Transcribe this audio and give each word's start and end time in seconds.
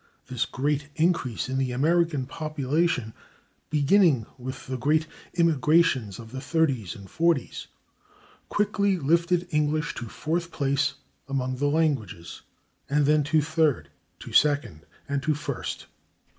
This 0.25 0.45
great 0.45 0.89
increase 0.95 1.47
in 1.47 1.59
the 1.59 1.71
American 1.71 2.25
population, 2.25 3.13
beginning 3.69 4.25
with 4.39 4.65
the 4.65 4.75
great 4.77 5.05
immigrations 5.35 6.17
of 6.17 6.31
the 6.31 6.39
30's 6.39 6.95
and 6.95 7.07
40's, 7.07 7.67
quickly 8.49 8.97
lifted 8.97 9.47
English 9.51 9.93
to 9.93 10.05
fourth 10.09 10.49
place 10.49 10.95
among 11.29 11.57
the 11.57 11.67
languages, 11.69 12.41
and 12.89 13.05
then 13.05 13.21
to 13.25 13.43
third, 13.43 13.91
to 14.21 14.33
second 14.33 14.87
and 15.07 15.21
to 15.21 15.35
first. 15.35 15.85